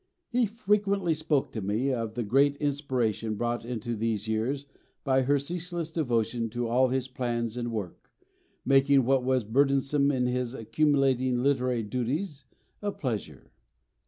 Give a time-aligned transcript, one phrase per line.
[0.29, 4.65] He frequently spoke to me of the great inspiration brought into these years
[5.03, 8.11] by her ceaseless devotion to all his plans and work,
[8.65, 12.45] making what was burdensome in his accumulating literary duties
[12.81, 13.51] a pleasure....